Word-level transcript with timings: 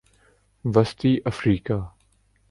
وسطی 0.65 1.17
افریقہ 1.25 1.79